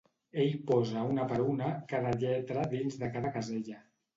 Ell 0.43 0.55
posa 0.69 1.03
una 1.09 1.27
per 1.33 1.37
una 1.51 1.67
cada 1.93 2.15
lletra 2.25 2.67
dins 2.75 2.99
de 3.05 3.15
cada 3.19 3.37
casella. 3.37 3.79